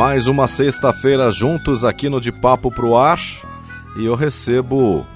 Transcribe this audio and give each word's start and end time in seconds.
Mais 0.00 0.28
uma 0.28 0.46
sexta-feira 0.46 1.30
juntos 1.30 1.84
aqui 1.84 2.08
no 2.08 2.22
De 2.22 2.32
Papo 2.32 2.70
Pro 2.70 2.96
Ar 2.96 3.20
e 3.98 4.06
eu 4.06 4.14
recebo 4.14 5.06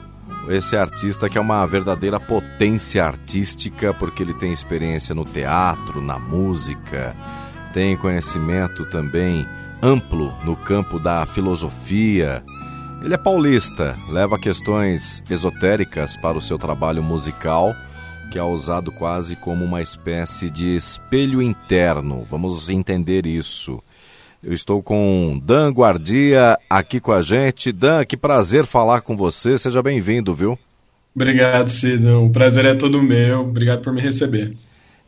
esse 0.46 0.76
artista 0.76 1.26
que 1.26 1.38
é 1.38 1.40
uma 1.40 1.64
verdadeira 1.64 2.20
potência 2.20 3.02
artística 3.02 3.94
porque 3.94 4.22
ele 4.22 4.34
tem 4.34 4.52
experiência 4.52 5.14
no 5.14 5.24
teatro, 5.24 6.02
na 6.02 6.18
música, 6.18 7.16
tem 7.72 7.96
conhecimento 7.96 8.84
também 8.90 9.48
amplo 9.82 10.30
no 10.44 10.54
campo 10.54 10.98
da 10.98 11.24
filosofia. 11.24 12.44
Ele 13.02 13.14
é 13.14 13.18
paulista, 13.18 13.96
leva 14.10 14.38
questões 14.38 15.24
esotéricas 15.30 16.14
para 16.14 16.36
o 16.36 16.42
seu 16.42 16.58
trabalho 16.58 17.02
musical, 17.02 17.74
que 18.30 18.38
é 18.38 18.42
usado 18.42 18.92
quase 18.92 19.34
como 19.34 19.64
uma 19.64 19.80
espécie 19.80 20.50
de 20.50 20.76
espelho 20.76 21.40
interno. 21.40 22.26
Vamos 22.28 22.68
entender 22.68 23.24
isso. 23.24 23.82
Eu 24.44 24.52
estou 24.52 24.82
com 24.82 25.40
Dan 25.42 25.70
Guardia 25.70 26.58
aqui 26.68 27.00
com 27.00 27.12
a 27.12 27.22
gente. 27.22 27.72
Dan, 27.72 28.04
que 28.04 28.14
prazer 28.14 28.66
falar 28.66 29.00
com 29.00 29.16
você. 29.16 29.56
Seja 29.56 29.82
bem-vindo, 29.82 30.34
viu? 30.34 30.58
Obrigado, 31.16 31.68
Cido. 31.70 32.22
O 32.22 32.30
prazer 32.30 32.66
é 32.66 32.74
todo 32.74 33.02
meu. 33.02 33.40
Obrigado 33.40 33.80
por 33.80 33.90
me 33.90 34.02
receber. 34.02 34.52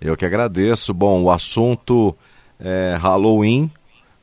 Eu 0.00 0.16
que 0.16 0.24
agradeço. 0.24 0.94
Bom, 0.94 1.24
o 1.24 1.30
assunto 1.30 2.16
é 2.58 2.96
Halloween. 2.98 3.70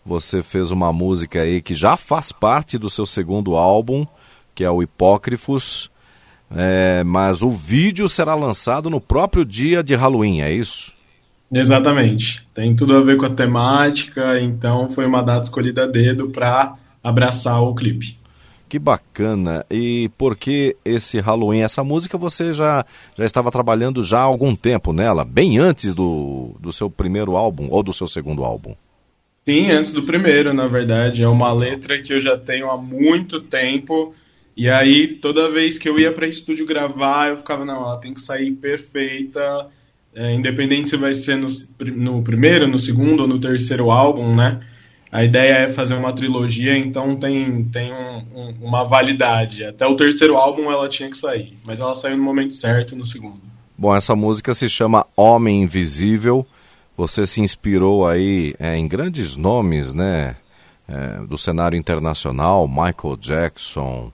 Você 0.03 0.41
fez 0.41 0.71
uma 0.71 0.91
música 0.91 1.43
aí 1.43 1.61
que 1.61 1.75
já 1.75 1.95
faz 1.95 2.31
parte 2.31 2.79
do 2.79 2.89
seu 2.89 3.05
segundo 3.05 3.55
álbum, 3.55 4.07
que 4.55 4.63
é 4.63 4.71
o 4.71 4.81
Hipócrifos. 4.81 5.91
É, 6.49 7.03
mas 7.03 7.43
o 7.43 7.51
vídeo 7.51 8.09
será 8.09 8.33
lançado 8.33 8.89
no 8.89 8.99
próprio 8.99 9.45
dia 9.45 9.83
de 9.83 9.93
Halloween, 9.93 10.41
é 10.41 10.51
isso? 10.51 10.92
Exatamente. 11.53 12.45
Tem 12.53 12.75
tudo 12.75 12.95
a 12.95 13.01
ver 13.01 13.17
com 13.17 13.25
a 13.25 13.29
temática, 13.29 14.41
então 14.41 14.89
foi 14.89 15.05
uma 15.05 15.21
data 15.21 15.43
escolhida 15.43 15.83
a 15.83 15.87
dedo 15.87 16.29
para 16.29 16.75
abraçar 17.03 17.61
o 17.61 17.75
clipe. 17.75 18.17
Que 18.67 18.79
bacana. 18.79 19.63
E 19.69 20.09
por 20.17 20.35
que 20.35 20.75
esse 20.83 21.19
Halloween? 21.19 21.61
Essa 21.61 21.83
música 21.83 22.17
você 22.17 22.53
já, 22.53 22.83
já 23.15 23.23
estava 23.23 23.51
trabalhando 23.51 24.01
já 24.01 24.19
há 24.19 24.23
algum 24.23 24.55
tempo 24.55 24.91
nela, 24.91 25.23
bem 25.23 25.59
antes 25.59 25.93
do, 25.93 26.55
do 26.59 26.71
seu 26.71 26.89
primeiro 26.89 27.35
álbum 27.35 27.67
ou 27.69 27.83
do 27.83 27.93
seu 27.93 28.07
segundo 28.07 28.43
álbum? 28.43 28.75
Sim, 29.45 29.69
antes 29.69 29.91
do 29.91 30.03
primeiro, 30.03 30.53
na 30.53 30.65
verdade. 30.65 31.21
É 31.21 31.27
uma 31.27 31.53
letra 31.53 32.01
que 32.01 32.13
eu 32.13 32.19
já 32.19 32.35
tenho 32.35 32.71
há 32.71 32.77
muito 32.77 33.41
tempo. 33.41 34.15
E 34.57 34.69
aí, 34.69 35.15
toda 35.15 35.51
vez 35.51 35.77
que 35.77 35.87
eu 35.87 35.99
ia 35.99 36.11
para 36.11 36.25
estúdio 36.25 36.65
gravar, 36.65 37.29
eu 37.29 37.37
ficava, 37.37 37.63
não, 37.63 37.81
ela 37.81 37.97
tem 37.97 38.13
que 38.13 38.21
sair 38.21 38.53
perfeita 38.53 39.69
é, 40.15 40.33
independente 40.33 40.89
se 40.89 40.97
vai 40.97 41.13
ser 41.13 41.37
no, 41.37 41.47
no 41.95 42.21
primeiro, 42.21 42.67
no 42.67 42.79
segundo 42.79 43.21
ou 43.21 43.27
no 43.27 43.39
terceiro 43.39 43.91
álbum, 43.91 44.35
né? 44.35 44.59
A 45.11 45.23
ideia 45.23 45.53
é 45.59 45.69
fazer 45.69 45.93
uma 45.93 46.11
trilogia, 46.11 46.75
então 46.75 47.15
tem, 47.15 47.65
tem 47.65 47.93
um, 47.93 48.25
um, 48.33 48.55
uma 48.63 48.83
validade. 48.83 49.63
Até 49.63 49.85
o 49.85 49.95
terceiro 49.95 50.35
álbum 50.37 50.71
ela 50.71 50.89
tinha 50.89 51.09
que 51.09 51.17
sair, 51.17 51.55
mas 51.63 51.79
ela 51.79 51.93
saiu 51.93 52.17
no 52.17 52.23
momento 52.23 52.55
certo, 52.55 52.95
no 52.95 53.05
segundo. 53.05 53.39
Bom, 53.77 53.95
essa 53.95 54.15
música 54.15 54.53
se 54.55 54.67
chama 54.67 55.05
Homem 55.15 55.61
Invisível. 55.63 56.45
Você 56.97 57.27
se 57.27 57.41
inspirou 57.41 58.07
aí 58.07 58.55
é, 58.59 58.75
em 58.75 58.87
grandes 58.87 59.37
nomes, 59.37 59.93
né? 59.93 60.35
É, 60.87 61.25
do 61.27 61.37
cenário 61.37 61.77
internacional, 61.77 62.67
Michael 62.67 63.15
Jackson, 63.17 64.11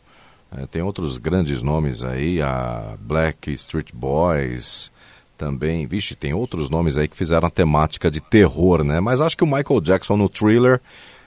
é, 0.56 0.66
tem 0.66 0.82
outros 0.82 1.18
grandes 1.18 1.64
nomes 1.64 2.04
aí, 2.04 2.42
a 2.42 2.96
Black 3.00 3.52
Street 3.54 3.90
Boys, 3.94 4.92
também. 5.40 5.88
Vixe, 5.88 6.14
tem 6.14 6.34
outros 6.34 6.70
nomes 6.70 6.98
aí 6.98 7.08
que 7.08 7.16
fizeram 7.16 7.48
a 7.48 7.52
temática 7.52 8.12
de 8.12 8.20
terror, 8.20 8.84
né? 8.84 9.00
Mas 9.00 9.22
acho 9.22 9.38
que 9.38 9.44
o 9.44 9.48
Michael 9.48 9.80
Jackson 9.82 10.18
no 10.18 10.28
Thriller, 10.28 10.82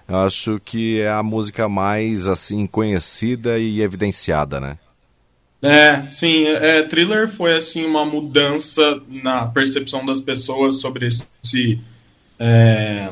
acho 0.06 0.60
que 0.62 1.00
é 1.00 1.10
a 1.10 1.22
música 1.22 1.66
mais, 1.68 2.28
assim, 2.28 2.66
conhecida 2.66 3.58
e 3.58 3.80
evidenciada, 3.80 4.60
né? 4.60 4.76
É, 5.62 6.10
sim, 6.10 6.44
é, 6.44 6.82
Thriller 6.82 7.26
foi, 7.26 7.56
assim, 7.56 7.86
uma 7.86 8.04
mudança 8.04 9.00
na 9.08 9.46
percepção 9.46 10.04
das 10.04 10.20
pessoas 10.20 10.80
sobre 10.80 11.06
esse 11.06 11.80
é, 12.38 13.08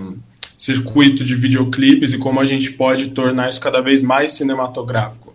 circuito 0.59 1.25
de 1.25 1.34
videoclipes 1.34 2.12
e 2.12 2.19
como 2.19 2.41
a 2.41 2.44
gente 2.44 2.72
pode 2.72 3.10
tornar 3.10 3.49
isso 3.49 3.60
cada 3.60 3.81
vez 3.81 4.03
mais 4.03 4.33
cinematográfico 4.33 5.31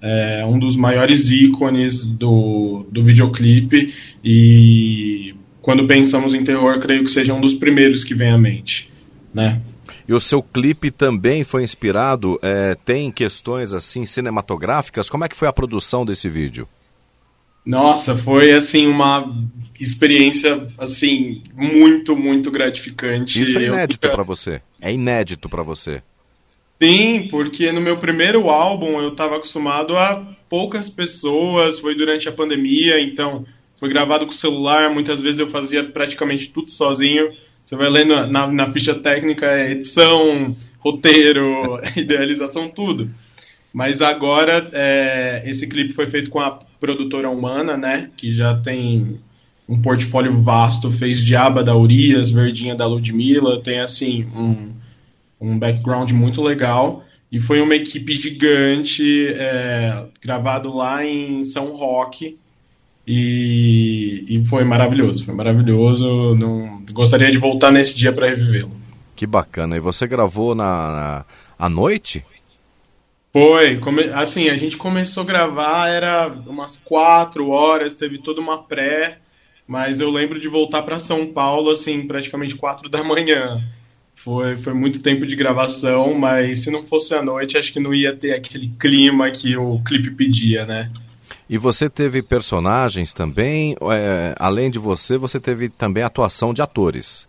é 0.00 0.44
um 0.46 0.58
dos 0.58 0.76
maiores 0.76 1.30
ícones 1.30 2.04
do, 2.04 2.86
do 2.90 3.02
videoclipe 3.02 3.92
e 4.22 4.87
quando 5.68 5.86
pensamos 5.86 6.32
em 6.32 6.42
terror, 6.42 6.78
creio 6.78 7.04
que 7.04 7.10
seja 7.10 7.34
um 7.34 7.42
dos 7.42 7.52
primeiros 7.52 8.02
que 8.02 8.14
vem 8.14 8.30
à 8.30 8.38
mente, 8.38 8.90
né? 9.34 9.60
E 10.08 10.14
o 10.14 10.18
seu 10.18 10.42
clipe 10.42 10.90
também 10.90 11.44
foi 11.44 11.62
inspirado, 11.62 12.38
é, 12.40 12.74
tem 12.74 13.12
questões 13.12 13.74
assim 13.74 14.06
cinematográficas. 14.06 15.10
Como 15.10 15.26
é 15.26 15.28
que 15.28 15.36
foi 15.36 15.46
a 15.46 15.52
produção 15.52 16.06
desse 16.06 16.26
vídeo? 16.26 16.66
Nossa, 17.66 18.16
foi 18.16 18.54
assim 18.54 18.86
uma 18.86 19.30
experiência 19.78 20.68
assim 20.78 21.42
muito 21.54 22.16
muito 22.16 22.50
gratificante. 22.50 23.42
Isso 23.42 23.58
é 23.58 23.64
inédito 23.64 24.06
Eu... 24.06 24.12
para 24.14 24.22
você? 24.22 24.62
É 24.80 24.90
inédito 24.90 25.50
para 25.50 25.62
você? 25.62 26.02
Sim, 26.82 27.28
porque 27.30 27.70
no 27.72 27.82
meu 27.82 27.98
primeiro 27.98 28.48
álbum 28.48 29.02
eu 29.02 29.10
estava 29.10 29.36
acostumado 29.36 29.94
a 29.98 30.34
poucas 30.48 30.88
pessoas, 30.88 31.78
foi 31.78 31.94
durante 31.94 32.26
a 32.26 32.32
pandemia, 32.32 32.98
então 32.98 33.44
foi 33.78 33.88
gravado 33.88 34.26
com 34.26 34.32
o 34.32 34.34
celular, 34.34 34.90
muitas 34.90 35.20
vezes 35.20 35.40
eu 35.40 35.46
fazia 35.46 35.84
praticamente 35.84 36.50
tudo 36.50 36.70
sozinho. 36.70 37.32
Você 37.64 37.76
vai 37.76 37.88
lendo 37.88 38.26
na, 38.26 38.46
na 38.46 38.66
ficha 38.70 38.94
técnica, 38.94 39.46
é 39.46 39.72
edição, 39.72 40.54
roteiro, 40.78 41.80
idealização, 41.96 42.68
tudo. 42.68 43.10
Mas 43.72 44.02
agora 44.02 44.68
é, 44.72 45.42
esse 45.46 45.66
clipe 45.66 45.92
foi 45.92 46.06
feito 46.06 46.30
com 46.30 46.40
a 46.40 46.58
produtora 46.80 47.30
Humana, 47.30 47.76
né? 47.76 48.10
Que 48.16 48.34
já 48.34 48.56
tem 48.56 49.20
um 49.68 49.80
portfólio 49.80 50.32
vasto, 50.40 50.90
fez 50.90 51.22
Diaba 51.22 51.62
da 51.62 51.76
Urias, 51.76 52.30
Verdinha 52.30 52.74
da 52.74 52.86
Ludmilla, 52.86 53.62
tem 53.62 53.80
assim 53.80 54.24
um 54.34 54.72
um 55.40 55.58
background 55.58 56.10
muito 56.12 56.42
legal. 56.42 57.04
E 57.30 57.38
foi 57.38 57.60
uma 57.60 57.74
equipe 57.74 58.14
gigante, 58.14 59.28
é, 59.28 60.06
gravado 60.20 60.74
lá 60.74 61.04
em 61.04 61.44
São 61.44 61.72
Roque. 61.72 62.38
E, 63.10 64.22
e 64.28 64.44
foi 64.44 64.64
maravilhoso, 64.64 65.24
foi 65.24 65.34
maravilhoso. 65.34 66.34
Não, 66.34 66.84
gostaria 66.92 67.30
de 67.30 67.38
voltar 67.38 67.72
nesse 67.72 67.96
dia 67.96 68.12
para 68.12 68.28
revivê-lo. 68.28 68.70
Que 69.16 69.26
bacana. 69.26 69.78
E 69.78 69.80
você 69.80 70.06
gravou 70.06 70.54
na, 70.54 70.64
na 70.66 71.24
à 71.58 71.70
noite? 71.70 72.22
Foi, 73.32 73.78
come, 73.78 74.04
assim, 74.10 74.50
a 74.50 74.56
gente 74.56 74.76
começou 74.76 75.22
a 75.22 75.26
gravar, 75.26 75.88
era 75.88 76.28
umas 76.46 76.76
quatro 76.76 77.48
horas, 77.48 77.94
teve 77.94 78.18
toda 78.18 78.42
uma 78.42 78.62
pré, 78.62 79.18
mas 79.66 80.00
eu 80.00 80.10
lembro 80.10 80.38
de 80.38 80.48
voltar 80.48 80.82
para 80.82 80.98
São 80.98 81.26
Paulo, 81.26 81.70
assim, 81.70 82.06
praticamente 82.06 82.56
quatro 82.56 82.88
da 82.90 83.02
manhã. 83.02 83.64
Foi, 84.16 84.54
foi 84.56 84.74
muito 84.74 85.02
tempo 85.02 85.24
de 85.24 85.34
gravação, 85.34 86.12
mas 86.12 86.58
se 86.58 86.70
não 86.70 86.82
fosse 86.82 87.14
à 87.14 87.22
noite, 87.22 87.56
acho 87.56 87.72
que 87.72 87.80
não 87.80 87.94
ia 87.94 88.14
ter 88.14 88.32
aquele 88.34 88.68
clima 88.78 89.30
que 89.30 89.56
o 89.56 89.80
clipe 89.82 90.10
pedia, 90.10 90.66
né? 90.66 90.90
E 91.48 91.56
você 91.56 91.88
teve 91.88 92.22
personagens 92.22 93.12
também? 93.12 93.74
É, 93.92 94.34
além 94.38 94.70
de 94.70 94.78
você, 94.78 95.16
você 95.16 95.40
teve 95.40 95.68
também 95.68 96.02
atuação 96.02 96.52
de 96.52 96.60
atores? 96.60 97.28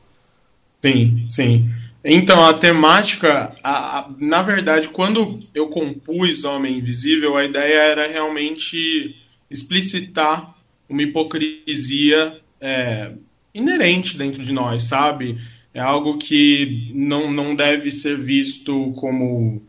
Sim, 0.81 1.25
sim. 1.30 1.69
Então, 2.04 2.44
a 2.44 2.54
temática, 2.54 3.56
a, 3.63 4.00
a, 4.00 4.10
na 4.18 4.42
verdade, 4.42 4.89
quando 4.89 5.39
eu 5.54 5.68
compus 5.68 6.44
Homem 6.44 6.80
Invisível, 6.80 7.38
a 7.38 7.45
ideia 7.45 7.80
era 7.80 8.07
realmente 8.07 9.16
explicitar 9.50 10.56
uma 10.88 11.01
hipocrisia 11.01 12.39
é, 12.60 13.12
inerente 13.54 14.18
dentro 14.18 14.44
de 14.44 14.51
nós, 14.51 14.83
sabe? 14.83 15.38
é 15.74 15.80
algo 15.80 16.18
que 16.18 16.92
não, 16.94 17.31
não 17.31 17.56
deve 17.56 17.92
ser 17.92 18.18
visto 18.18 18.92
como 18.94 19.62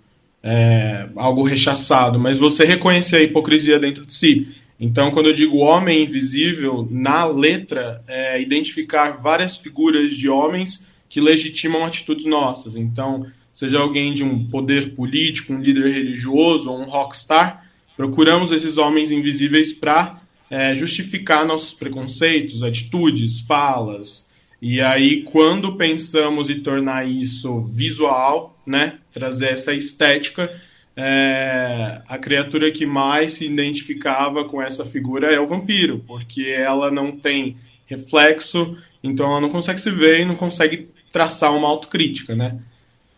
é, 0.43 1.09
algo 1.17 1.43
rechaçado, 1.43 2.19
mas 2.19 2.39
você 2.39 2.65
reconhecer 2.65 3.17
a 3.17 3.23
hipocrisia 3.23 3.79
dentro 3.79 4.07
de 4.07 4.15
si. 4.15 4.49
Então, 4.79 5.11
quando 5.11 5.29
eu 5.29 5.35
digo 5.35 5.59
homem 5.59 6.03
invisível, 6.03 6.89
na 6.91 7.27
letra, 7.27 8.03
é 8.09 8.41
identificar 8.41 9.21
várias 9.21 9.57
figuras 9.57 10.11
de 10.11 10.29
homens 10.29 10.87
que 11.09 11.21
legitimam 11.21 11.85
atitudes 11.85 12.25
nossas. 12.25 12.77
Então, 12.77 13.27
seja 13.53 13.79
alguém 13.79 14.15
de 14.15 14.25
um 14.25 14.47
poder 14.49 14.95
político, 14.95 15.53
um 15.53 15.61
líder 15.61 15.93
religioso 15.93 16.71
ou 16.71 16.81
um 16.81 16.85
rockstar, 16.85 17.67
procuramos 17.95 18.53
esses 18.53 18.79
homens 18.79 19.13
invisíveis 19.13 19.73
para 19.75 20.23
é, 20.49 20.75
justificar 20.75 21.45
nossos 21.45 21.75
preconceitos, 21.75 22.63
atitudes, 22.63 23.41
falas. 23.41 24.27
E 24.61 24.81
aí, 24.81 25.23
quando 25.23 25.77
pensamos 25.77 26.51
em 26.51 26.61
tornar 26.61 27.09
isso 27.09 27.63
visual, 27.73 28.59
né, 28.67 28.99
trazer 29.13 29.53
essa 29.53 29.73
estética, 29.73 30.51
é, 30.95 32.03
a 32.07 32.19
criatura 32.19 32.71
que 32.71 32.85
mais 32.85 33.35
se 33.35 33.47
identificava 33.47 34.45
com 34.45 34.61
essa 34.61 34.85
figura 34.85 35.33
é 35.33 35.41
o 35.41 35.47
vampiro, 35.47 36.05
porque 36.07 36.43
ela 36.43 36.91
não 36.91 37.13
tem 37.13 37.57
reflexo, 37.87 38.77
então 39.03 39.31
ela 39.31 39.41
não 39.41 39.49
consegue 39.49 39.81
se 39.81 39.91
ver 39.91 40.21
e 40.21 40.25
não 40.25 40.37
consegue 40.37 40.89
traçar 41.11 41.55
uma 41.55 41.69
autocrítica, 41.69 42.37
né? 42.37 42.59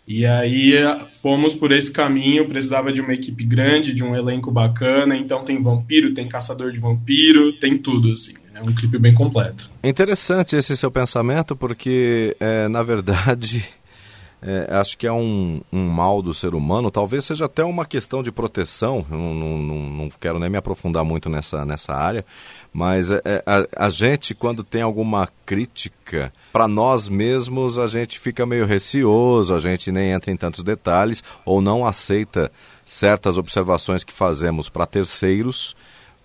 E 0.06 0.27
aí 0.27 0.75
fomos 1.23 1.55
por 1.55 1.73
esse 1.73 1.91
caminho, 1.91 2.49
precisava 2.49 2.93
de 2.93 3.00
uma 3.00 3.15
equipe 3.15 3.44
grande, 3.44 3.94
de 3.94 4.03
um 4.03 4.15
elenco 4.15 4.50
bacana, 4.50 5.17
então 5.17 5.44
tem 5.44 5.62
vampiro, 5.62 6.15
tem 6.15 6.29
caçador 6.29 6.73
de 6.73 6.79
vampiro, 6.79 7.53
tem 7.55 7.79
tudo, 7.79 8.12
assim. 8.12 8.35
É 8.55 8.61
um 8.61 8.75
clipe 8.75 8.99
bem 8.99 9.15
completo. 9.15 9.71
Interessante 9.83 10.57
esse 10.57 10.77
seu 10.77 10.91
pensamento, 10.91 11.57
porque, 11.57 12.37
é, 12.39 12.69
na 12.69 12.83
verdade, 12.83 13.67
é, 14.43 14.69
acho 14.77 14.99
que 14.99 15.07
é 15.07 15.13
um, 15.13 15.63
um, 15.73 15.89
mal 15.89 16.21
do 16.21 16.35
ser 16.35 16.55
humano, 16.55 16.91
talvez 16.91 17.25
seja 17.25 17.47
até 17.47 17.65
uma 17.65 17.87
questão 17.87 18.23
de 18.23 18.31
proteção, 18.31 19.07
não, 19.09 19.35
não, 19.35 19.59
não 19.59 20.11
quero 20.21 20.39
nem 20.39 20.51
me 20.51 20.59
aprofundar 20.59 21.05
muito 21.05 21.31
nessa, 21.31 21.65
nessa 21.65 21.95
área, 21.95 22.27
mas 22.73 23.11
é, 23.11 23.23
é 23.25 23.43
a, 23.47 23.87
a, 23.87 23.89
gente, 23.89 24.35
quando 24.35 24.63
tem 24.63 24.83
alguma 24.83 25.29
crítica, 25.47 26.33
para 26.53 26.69
nós 26.69 27.09
mesmos, 27.09 27.79
a 27.79 27.87
gente 27.87 28.19
fica 28.19 28.45
meio 28.45 28.67
receoso, 28.67 29.55
a 29.55 29.61
gente 29.61 29.91
nem 29.91 30.11
entra 30.11 30.31
em 30.31 30.37
tantos 30.37 30.63
detalhes 30.63 31.23
ou 31.45 31.63
não 31.63 31.87
aceita 31.87 32.53
certas 32.85 33.39
observações 33.39 34.05
que 34.05 34.13
fazemos 34.13 34.69
para 34.69 34.85
terceiros, 34.85 35.75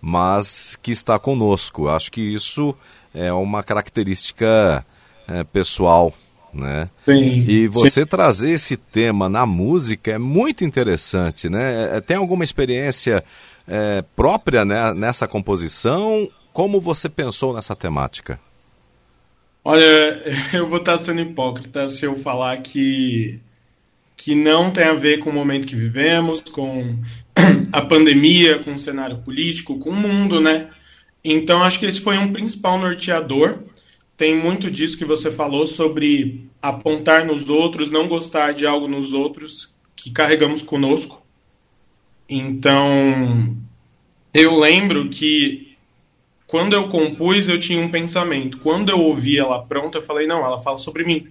mas 0.07 0.77
que 0.81 0.89
está 0.89 1.19
conosco. 1.19 1.89
Acho 1.89 2.09
que 2.09 2.21
isso 2.21 2.73
é 3.13 3.33
uma 3.33 3.61
característica 3.61 4.85
é, 5.27 5.43
pessoal 5.43 6.13
né? 6.53 6.89
Sim, 7.05 7.43
e 7.45 7.67
você 7.67 8.01
sim. 8.01 8.05
trazer 8.05 8.51
esse 8.51 8.77
tema 8.77 9.27
na 9.27 9.45
música 9.45 10.11
é 10.11 10.17
muito 10.17 10.63
interessante, 10.63 11.49
né? 11.49 11.97
É, 11.97 12.01
tem 12.01 12.15
alguma 12.15 12.43
experiência 12.43 13.21
é, 13.67 14.01
própria 14.15 14.63
né, 14.63 14.93
nessa 14.93 15.27
composição? 15.27 16.29
Como 16.53 16.79
você 16.79 17.09
pensou 17.09 17.53
nessa 17.53 17.75
temática? 17.75 18.39
Olha, 19.63 20.23
eu 20.53 20.67
vou 20.67 20.79
estar 20.79 20.97
sendo 20.97 21.21
hipócrita 21.21 21.89
se 21.89 22.05
eu 22.05 22.17
falar 22.17 22.57
que 22.57 23.39
que 24.15 24.33
não 24.33 24.71
tem 24.71 24.85
a 24.85 24.93
ver 24.93 25.19
com 25.19 25.29
o 25.29 25.33
momento 25.33 25.67
que 25.67 25.75
vivemos, 25.75 26.41
com 26.41 26.97
a 27.71 27.81
pandemia, 27.81 28.59
com 28.63 28.73
o 28.73 28.79
cenário 28.79 29.17
político, 29.19 29.79
com 29.79 29.89
o 29.89 29.95
mundo, 29.95 30.39
né? 30.39 30.69
Então 31.23 31.63
acho 31.63 31.79
que 31.79 31.85
esse 31.85 31.99
foi 31.99 32.17
um 32.17 32.31
principal 32.31 32.77
norteador 32.77 33.59
tem 34.17 34.35
muito 34.35 34.71
disso 34.71 34.97
que 34.97 35.05
você 35.05 35.31
falou 35.31 35.67
sobre 35.67 36.49
apontar 36.59 37.23
nos 37.23 37.49
outros, 37.49 37.91
não 37.91 38.07
gostar 38.07 38.51
de 38.51 38.65
algo 38.65 38.87
nos 38.87 39.13
outros 39.13 39.75
que 39.95 40.09
carregamos 40.09 40.63
conosco. 40.63 41.21
Então, 42.27 43.55
eu 44.33 44.59
lembro 44.59 45.07
que 45.09 45.77
quando 46.47 46.73
eu 46.73 46.89
compus, 46.89 47.47
eu 47.47 47.59
tinha 47.59 47.79
um 47.79 47.91
pensamento. 47.91 48.57
Quando 48.57 48.89
eu 48.89 48.99
ouvi 48.99 49.37
ela 49.37 49.63
pronta, 49.63 49.99
eu 49.99 50.01
falei: 50.01 50.25
não, 50.25 50.43
ela 50.43 50.59
fala 50.59 50.79
sobre 50.79 51.03
mim. 51.03 51.27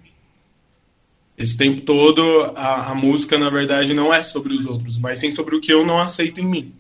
Esse 1.37 1.56
tempo 1.56 1.83
todo, 1.83 2.23
a, 2.55 2.91
a 2.91 2.94
música, 2.94 3.38
na 3.38 3.50
verdade, 3.50 3.93
não 3.93 4.12
é 4.12 4.23
sobre 4.23 4.55
os 4.55 4.65
outros, 4.65 4.99
mas 4.99 5.19
sim 5.19 5.31
sobre 5.31 5.55
o 5.55 5.61
que 5.61 5.73
eu 5.73 5.85
não 5.85 5.99
aceito 5.99 6.41
em 6.41 6.47
mim. 6.47 6.73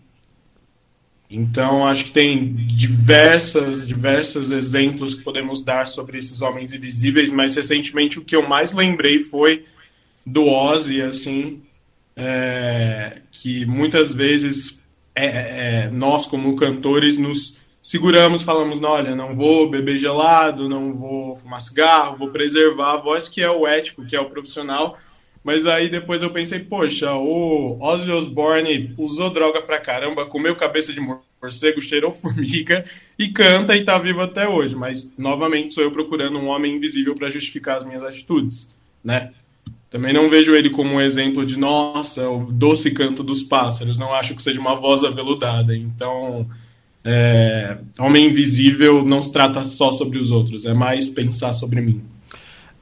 Então, 1.28 1.86
acho 1.86 2.06
que 2.06 2.10
tem 2.12 2.54
diversas, 2.54 3.86
diversos 3.86 4.50
exemplos 4.50 5.14
que 5.14 5.24
podemos 5.24 5.62
dar 5.62 5.86
sobre 5.86 6.18
esses 6.18 6.40
homens 6.40 6.72
invisíveis, 6.72 7.32
mas 7.32 7.56
recentemente 7.56 8.18
o 8.18 8.24
que 8.24 8.36
eu 8.36 8.48
mais 8.48 8.72
lembrei 8.72 9.20
foi 9.20 9.64
do 10.24 10.46
Ozzy, 10.46 11.02
assim, 11.02 11.62
é, 12.14 13.20
que 13.30 13.66
muitas 13.66 14.12
vezes 14.12 14.82
é, 15.14 15.26
é, 15.26 15.84
é 15.84 15.90
nós, 15.90 16.26
como 16.26 16.56
cantores, 16.56 17.18
nos 17.18 17.60
seguramos, 17.86 18.42
falamos, 18.42 18.82
olha, 18.82 19.14
não 19.14 19.32
vou 19.32 19.70
beber 19.70 19.96
gelado, 19.96 20.68
não 20.68 20.92
vou 20.92 21.36
fumar 21.36 21.60
cigarro, 21.60 22.16
vou 22.16 22.30
preservar 22.30 22.94
a 22.94 22.96
voz, 22.96 23.28
que 23.28 23.40
é 23.40 23.48
o 23.48 23.64
ético, 23.64 24.04
que 24.04 24.16
é 24.16 24.20
o 24.20 24.28
profissional, 24.28 24.98
mas 25.44 25.68
aí 25.68 25.88
depois 25.88 26.20
eu 26.20 26.30
pensei, 26.30 26.58
poxa, 26.58 27.14
o 27.14 27.78
Ozzy 27.80 28.10
Osbourne 28.10 28.92
usou 28.98 29.30
droga 29.30 29.62
pra 29.62 29.78
caramba, 29.78 30.26
comeu 30.26 30.56
cabeça 30.56 30.92
de 30.92 31.00
morcego, 31.00 31.80
cheirou 31.80 32.10
formiga 32.10 32.84
e 33.16 33.28
canta 33.28 33.76
e 33.76 33.84
tá 33.84 33.96
vivo 33.98 34.20
até 34.20 34.48
hoje. 34.48 34.74
Mas 34.74 35.12
novamente 35.16 35.72
sou 35.72 35.84
eu 35.84 35.92
procurando 35.92 36.40
um 36.40 36.48
homem 36.48 36.74
invisível 36.74 37.14
para 37.14 37.30
justificar 37.30 37.76
as 37.76 37.84
minhas 37.84 38.02
atitudes, 38.02 38.68
né? 39.04 39.30
Também 39.88 40.12
não 40.12 40.28
vejo 40.28 40.56
ele 40.56 40.70
como 40.70 40.94
um 40.94 41.00
exemplo 41.00 41.46
de, 41.46 41.56
nossa, 41.56 42.28
o 42.28 42.50
doce 42.50 42.90
canto 42.90 43.22
dos 43.22 43.44
pássaros. 43.44 43.96
Não 43.96 44.12
acho 44.12 44.34
que 44.34 44.42
seja 44.42 44.60
uma 44.60 44.74
voz 44.74 45.04
aveludada. 45.04 45.76
Então, 45.76 46.50
é, 47.08 47.78
Homem 48.00 48.30
Invisível 48.30 49.04
não 49.04 49.22
se 49.22 49.30
trata 49.30 49.62
só 49.62 49.92
sobre 49.92 50.18
os 50.18 50.32
outros, 50.32 50.66
é 50.66 50.74
mais 50.74 51.08
pensar 51.08 51.52
sobre 51.52 51.80
mim. 51.80 52.02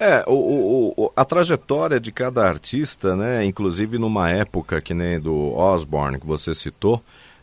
É, 0.00 0.24
o, 0.26 0.92
o, 0.96 1.12
a 1.14 1.24
trajetória 1.24 2.00
de 2.00 2.10
cada 2.10 2.42
artista, 2.48 3.14
né, 3.14 3.44
inclusive 3.44 3.98
numa 3.98 4.30
época 4.30 4.80
que 4.80 4.94
nem 4.94 5.20
do 5.20 5.52
Osborne 5.52 6.18
que 6.18 6.26
você 6.26 6.54
citou, 6.54 7.02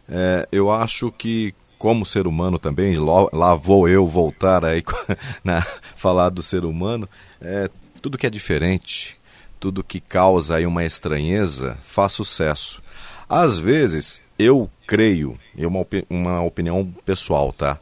é, 0.09 0.47
eu 0.51 0.71
acho 0.71 1.11
que 1.11 1.53
como 1.77 2.05
ser 2.05 2.27
humano 2.27 2.59
também, 2.59 2.97
lá, 2.97 3.27
lá 3.31 3.55
vou 3.55 3.87
eu 3.87 4.05
voltar 4.05 4.65
aí 4.65 4.83
na, 5.43 5.65
falar 5.95 6.29
do 6.29 6.41
ser 6.41 6.65
humano, 6.65 7.07
é, 7.39 7.69
tudo 8.01 8.17
que 8.17 8.27
é 8.27 8.29
diferente, 8.29 9.17
tudo 9.59 9.83
que 9.83 9.99
causa 9.99 10.55
aí 10.55 10.65
uma 10.65 10.83
estranheza, 10.83 11.77
faz 11.81 12.11
sucesso. 12.11 12.81
Às 13.29 13.57
vezes, 13.57 14.21
eu 14.37 14.69
creio, 14.91 15.37
é 15.57 15.65
uma, 15.65 15.87
uma 16.09 16.41
opinião 16.41 16.85
pessoal, 17.05 17.53
tá? 17.53 17.79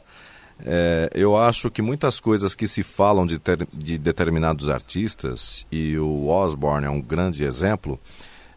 É, 0.64 1.10
eu 1.16 1.36
acho 1.36 1.72
que 1.72 1.82
muitas 1.82 2.20
coisas 2.20 2.54
que 2.54 2.68
se 2.68 2.84
falam 2.84 3.26
de, 3.26 3.42
de 3.74 3.98
determinados 3.98 4.70
artistas, 4.70 5.66
e 5.72 5.98
o 5.98 6.28
Osborne 6.28 6.86
é 6.86 6.90
um 6.90 7.02
grande 7.02 7.44
exemplo, 7.44 8.00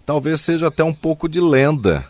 talvez 0.04 0.42
seja 0.42 0.66
até 0.66 0.84
um 0.84 0.92
pouco 0.92 1.30
de 1.30 1.40
lenda. 1.40 2.04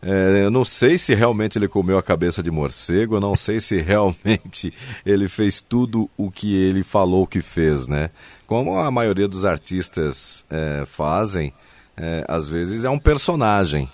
É, 0.00 0.44
eu 0.44 0.50
não 0.50 0.64
sei 0.64 0.96
se 0.96 1.12
realmente 1.12 1.58
ele 1.58 1.66
comeu 1.66 1.98
a 1.98 2.02
cabeça 2.04 2.40
de 2.40 2.52
morcego, 2.52 3.16
eu 3.16 3.20
não 3.20 3.36
sei 3.36 3.58
se 3.58 3.80
realmente 3.80 4.72
ele 5.04 5.26
fez 5.28 5.60
tudo 5.60 6.08
o 6.16 6.30
que 6.30 6.54
ele 6.54 6.84
falou 6.84 7.26
que 7.26 7.42
fez, 7.42 7.88
né? 7.88 8.10
Como 8.46 8.78
a 8.78 8.92
maioria 8.92 9.26
dos 9.26 9.44
artistas 9.44 10.44
é, 10.48 10.84
fazem, 10.86 11.52
é, 11.96 12.24
às 12.28 12.48
vezes 12.48 12.84
é 12.84 12.90
um 12.90 12.98
personagem. 12.98 13.90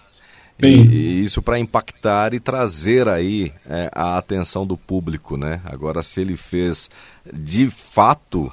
E, 0.63 0.69
e, 0.69 1.25
isso 1.25 1.41
para 1.41 1.59
impactar 1.59 2.35
e 2.35 2.41
trazer 2.41 3.09
aí 3.09 3.53
é, 3.69 3.91
a 3.93 4.19
atenção 4.19 4.67
do 4.67 4.77
público, 4.77 5.37
né? 5.37 5.61
Agora, 5.65 6.03
se 6.03 6.21
ele 6.21 6.37
fez 6.37 6.91
de 7.33 7.69
fato, 7.69 8.53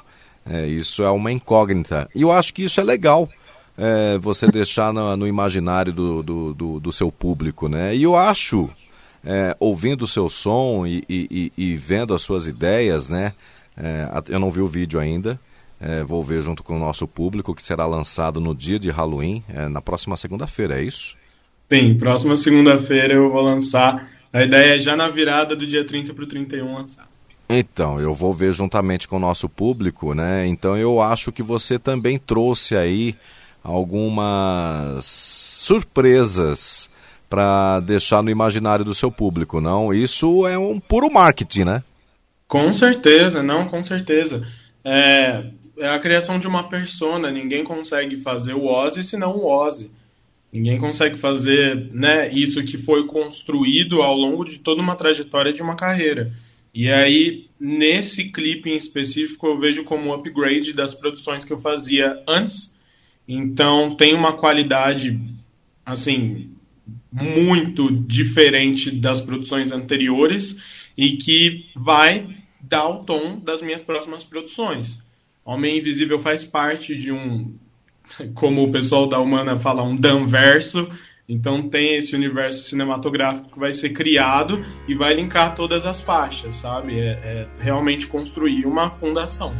é, 0.49 0.67
isso 0.67 1.03
é 1.03 1.09
uma 1.09 1.31
incógnita. 1.31 2.09
E 2.15 2.21
eu 2.21 2.31
acho 2.31 2.53
que 2.53 2.63
isso 2.63 2.79
é 2.79 2.83
legal, 2.83 3.29
é, 3.77 4.17
você 4.17 4.47
deixar 4.51 4.93
no, 4.93 5.15
no 5.17 5.27
imaginário 5.27 5.91
do, 5.91 6.23
do, 6.23 6.53
do, 6.53 6.79
do, 6.79 6.91
seu 6.91 7.11
público, 7.11 7.67
né? 7.67 7.95
E 7.95 8.03
eu 8.03 8.15
acho, 8.15 8.69
é, 9.23 9.55
ouvindo 9.59 10.03
o 10.03 10.07
seu 10.07 10.29
som 10.29 10.85
e, 10.85 11.03
e, 11.09 11.51
e, 11.57 11.75
vendo 11.75 12.13
as 12.13 12.21
suas 12.21 12.47
ideias, 12.47 13.09
né? 13.09 13.33
É, 13.75 14.07
eu 14.29 14.39
não 14.39 14.49
vi 14.49 14.61
o 14.61 14.67
vídeo 14.67 14.99
ainda, 14.99 15.39
é, 15.79 16.03
vou 16.03 16.23
ver 16.23 16.41
junto 16.41 16.63
com 16.63 16.75
o 16.75 16.79
nosso 16.79 17.07
público, 17.07 17.53
que 17.53 17.63
será 17.63 17.85
lançado 17.85 18.39
no 18.39 18.55
dia 18.55 18.79
de 18.79 18.89
Halloween, 18.89 19.43
na 19.69 19.81
próxima 19.81 20.15
segunda-feira, 20.17 20.79
é 20.79 20.83
isso? 20.83 21.16
Sim, 21.69 21.97
próxima 21.97 22.35
segunda-feira 22.35 23.13
eu 23.13 23.29
vou 23.29 23.41
lançar. 23.41 24.09
A 24.31 24.43
ideia 24.43 24.75
é 24.75 24.77
já 24.77 24.95
na 24.95 25.07
virada 25.09 25.55
do 25.55 25.67
dia 25.67 25.83
30 25.85 26.13
para 26.13 26.23
o 26.23 26.27
31 26.27 26.73
lançar. 26.73 27.07
Então, 27.49 27.99
eu 27.99 28.13
vou 28.13 28.33
ver 28.33 28.51
juntamente 28.51 29.07
com 29.07 29.17
o 29.17 29.19
nosso 29.19 29.47
público, 29.47 30.13
né? 30.13 30.45
Então 30.47 30.77
eu 30.77 31.01
acho 31.01 31.31
que 31.31 31.41
você 31.41 31.79
também 31.79 32.17
trouxe 32.17 32.75
aí 32.75 33.15
algumas 33.63 35.03
surpresas 35.05 36.89
para 37.29 37.81
deixar 37.81 38.23
no 38.23 38.29
imaginário 38.29 38.85
do 38.85 38.93
seu 38.93 39.11
público, 39.11 39.59
não? 39.59 39.93
Isso 39.93 40.47
é 40.47 40.57
um 40.57 40.79
puro 40.79 41.11
marketing, 41.11 41.65
né? 41.65 41.83
Com 42.47 42.71
certeza, 42.71 43.43
não, 43.43 43.67
com 43.67 43.83
certeza. 43.83 44.47
É, 44.83 45.43
é 45.77 45.89
a 45.89 45.99
criação 45.99 46.39
de 46.39 46.47
uma 46.47 46.63
persona, 46.63 47.29
ninguém 47.29 47.63
consegue 47.63 48.17
fazer 48.17 48.53
o 48.53 48.65
Ozzy 48.65 49.03
senão 49.03 49.35
o 49.35 49.45
Ozzy. 49.45 49.91
Ninguém 50.51 50.77
consegue 50.77 51.17
fazer 51.17 51.89
né, 51.91 52.33
isso 52.33 52.63
que 52.63 52.77
foi 52.77 53.05
construído 53.05 54.01
ao 54.01 54.15
longo 54.15 54.45
de 54.45 54.59
toda 54.59 54.81
uma 54.81 54.95
trajetória 54.95 55.51
de 55.51 55.61
uma 55.61 55.75
carreira. 55.75 56.31
E 56.73 56.89
aí, 56.89 57.47
nesse 57.59 58.25
clipe 58.31 58.69
em 58.69 58.75
específico, 58.75 59.47
eu 59.47 59.59
vejo 59.59 59.83
como 59.83 60.09
um 60.09 60.13
upgrade 60.13 60.73
das 60.73 60.93
produções 60.93 61.43
que 61.43 61.51
eu 61.51 61.57
fazia 61.57 62.21
antes 62.27 62.75
Então 63.27 63.95
tem 63.95 64.13
uma 64.13 64.33
qualidade 64.33 65.19
assim 65.85 66.51
muito 67.11 67.91
diferente 67.91 68.91
das 68.91 69.19
produções 69.19 69.71
anteriores 69.71 70.57
e 70.97 71.17
que 71.17 71.65
vai 71.75 72.27
dar 72.61 72.87
o 72.87 73.03
tom 73.03 73.39
das 73.39 73.61
minhas 73.61 73.81
próximas 73.81 74.23
produções. 74.23 75.01
Homem 75.43 75.77
Invisível 75.77 76.19
faz 76.19 76.43
parte 76.43 76.95
de 76.95 77.11
um, 77.11 77.55
como 78.33 78.63
o 78.63 78.71
pessoal 78.71 79.07
da 79.07 79.19
Humana 79.19 79.57
fala, 79.57 79.83
um 79.83 79.95
danverso. 79.95 80.89
Então 81.29 81.67
tem 81.67 81.95
esse 81.95 82.15
universo 82.15 82.69
cinematográfico 82.69 83.51
que 83.51 83.59
vai 83.59 83.73
ser 83.73 83.89
criado 83.89 84.63
e 84.87 84.95
vai 84.95 85.13
linkar 85.13 85.55
todas 85.55 85.85
as 85.85 86.01
faixas, 86.01 86.55
sabe? 86.55 86.97
É, 86.97 87.11
é 87.23 87.47
realmente 87.59 88.07
construir 88.07 88.65
uma 88.65 88.89
fundação. 88.89 89.53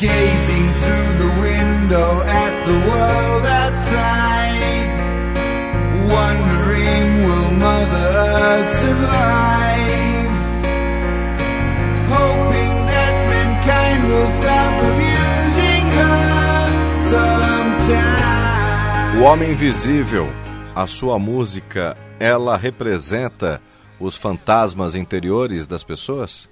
Gazing 0.00 0.72
through 0.80 1.12
the 1.18 1.30
window 1.40 2.22
at 2.22 2.64
the 2.66 2.72
world 2.72 3.46
outside 3.46 4.34
Wondering 6.08 7.24
will 7.24 7.50
Mother 7.52 8.68
survive 8.74 9.63
O 19.16 19.22
Homem 19.22 19.52
Invisível, 19.52 20.26
a 20.74 20.86
sua 20.88 21.18
música, 21.18 21.96
ela 22.18 22.56
representa 22.56 23.62
os 24.00 24.16
fantasmas 24.16 24.96
interiores 24.96 25.68
das 25.68 25.84
pessoas? 25.84 26.48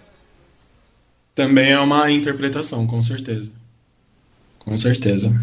Também 1.35 1.73
é 1.73 1.81
uma 1.81 2.11
interpretação, 2.11 2.87
com 2.87 3.03
certeza. 3.03 3.53
Com 4.61 4.79
certeza. 4.79 5.35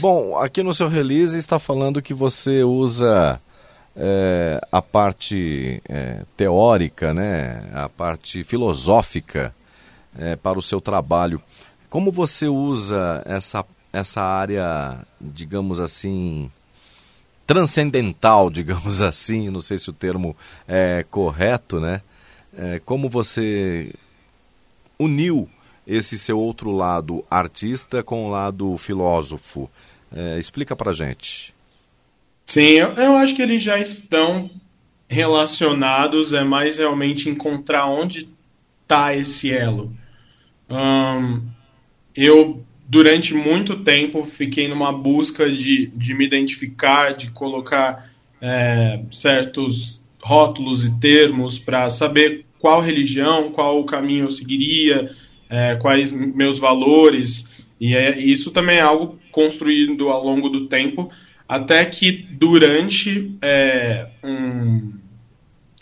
Bom, 0.00 0.38
aqui 0.38 0.62
no 0.62 0.72
seu 0.72 0.88
release 0.88 1.36
está 1.36 1.58
falando 1.58 2.00
que 2.00 2.14
você 2.14 2.62
usa 2.62 3.40
é, 3.96 4.60
a 4.70 4.80
parte 4.80 5.82
é, 5.88 6.22
teórica, 6.36 7.12
né, 7.12 7.68
a 7.72 7.88
parte 7.88 8.44
filosófica 8.44 9.54
é, 10.16 10.36
para 10.36 10.58
o 10.58 10.62
seu 10.62 10.80
trabalho. 10.80 11.42
Como 11.90 12.12
você 12.12 12.46
usa 12.46 13.22
essa, 13.24 13.64
essa 13.94 14.20
área, 14.20 14.98
digamos 15.20 15.78
assim, 15.78 16.50
transcendental, 17.46 18.50
digamos 18.50 19.00
assim, 19.00 19.48
não 19.48 19.60
sei 19.60 19.78
se 19.78 19.88
o 19.88 19.92
termo 19.92 20.36
é 20.66 21.06
correto, 21.10 21.78
né? 21.78 22.02
É, 22.56 22.80
como 22.84 23.08
você 23.08 23.92
uniu 24.98 25.48
esse 25.86 26.18
seu 26.18 26.38
outro 26.38 26.72
lado 26.72 27.24
artista 27.30 28.02
com 28.02 28.26
o 28.26 28.30
lado 28.30 28.76
filósofo. 28.78 29.70
É, 30.14 30.38
explica 30.38 30.74
pra 30.74 30.92
gente. 30.92 31.54
Sim, 32.46 32.62
eu, 32.62 32.92
eu 32.94 33.16
acho 33.16 33.34
que 33.34 33.42
eles 33.42 33.62
já 33.62 33.78
estão 33.78 34.50
relacionados, 35.08 36.32
é 36.32 36.42
mais 36.44 36.78
realmente 36.78 37.28
encontrar 37.28 37.86
onde 37.86 38.28
está 38.82 39.14
esse 39.14 39.52
elo. 39.52 39.92
Eu, 42.14 42.64
durante 42.94 43.34
muito 43.34 43.74
tempo, 43.78 44.24
fiquei 44.24 44.68
numa 44.68 44.92
busca 44.92 45.50
de, 45.50 45.90
de 45.96 46.14
me 46.14 46.24
identificar, 46.24 47.12
de 47.12 47.28
colocar 47.32 48.08
é, 48.40 49.00
certos 49.10 50.00
rótulos 50.22 50.84
e 50.84 51.00
termos 51.00 51.58
para 51.58 51.90
saber 51.90 52.46
qual 52.60 52.80
religião, 52.80 53.50
qual 53.50 53.82
caminho 53.82 54.26
eu 54.26 54.30
seguiria, 54.30 55.10
é, 55.50 55.74
quais 55.74 56.12
meus 56.12 56.60
valores. 56.60 57.50
E 57.80 57.96
é, 57.96 58.16
isso 58.16 58.52
também 58.52 58.76
é 58.76 58.82
algo 58.82 59.18
construído 59.32 60.08
ao 60.08 60.24
longo 60.24 60.48
do 60.48 60.68
tempo, 60.68 61.10
até 61.48 61.84
que 61.84 62.12
durante 62.12 63.36
é, 63.42 64.06
um, 64.22 64.92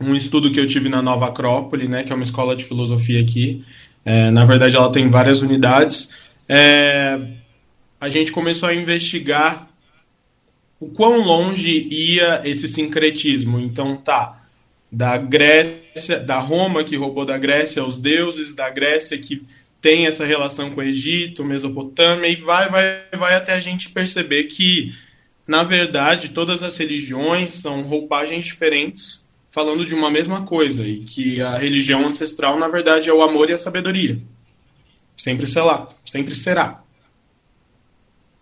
um 0.00 0.16
estudo 0.16 0.50
que 0.50 0.58
eu 0.58 0.66
tive 0.66 0.88
na 0.88 1.02
Nova 1.02 1.26
Acrópole, 1.26 1.88
né, 1.88 2.04
que 2.04 2.10
é 2.10 2.14
uma 2.14 2.24
escola 2.24 2.56
de 2.56 2.64
filosofia 2.64 3.20
aqui, 3.20 3.62
é, 4.02 4.30
na 4.30 4.46
verdade 4.46 4.74
ela 4.74 4.90
tem 4.90 5.10
várias 5.10 5.42
unidades, 5.42 6.10
é, 6.54 7.18
a 7.98 8.08
gente 8.10 8.30
começou 8.30 8.68
a 8.68 8.74
investigar 8.74 9.68
o 10.78 10.88
quão 10.88 11.20
longe 11.20 11.88
ia 11.90 12.42
esse 12.44 12.68
sincretismo. 12.68 13.58
Então, 13.58 13.96
tá, 13.96 14.42
da 14.90 15.16
Grécia, 15.16 16.20
da 16.20 16.38
Roma 16.38 16.84
que 16.84 16.94
roubou 16.94 17.24
da 17.24 17.38
Grécia, 17.38 17.82
os 17.82 17.96
deuses 17.96 18.54
da 18.54 18.68
Grécia 18.68 19.16
que 19.16 19.42
tem 19.80 20.06
essa 20.06 20.26
relação 20.26 20.70
com 20.70 20.80
o 20.80 20.84
Egito, 20.84 21.42
Mesopotâmia 21.42 22.28
e 22.28 22.36
vai 22.36 22.68
vai 22.68 23.02
vai 23.18 23.34
até 23.34 23.54
a 23.54 23.60
gente 23.60 23.88
perceber 23.88 24.44
que 24.44 24.92
na 25.48 25.62
verdade 25.62 26.28
todas 26.28 26.62
as 26.62 26.76
religiões 26.76 27.52
são 27.52 27.82
roupagens 27.82 28.44
diferentes 28.44 29.26
falando 29.50 29.86
de 29.86 29.94
uma 29.94 30.10
mesma 30.10 30.42
coisa 30.42 30.86
e 30.86 31.00
que 31.00 31.40
a 31.40 31.56
religião 31.56 32.06
ancestral 32.06 32.58
na 32.58 32.68
verdade 32.68 33.08
é 33.08 33.12
o 33.12 33.22
amor 33.22 33.48
e 33.48 33.54
a 33.54 33.56
sabedoria. 33.56 34.20
Sempre 35.16 35.46
será, 35.46 35.88
sempre 36.04 36.34
será. 36.34 36.82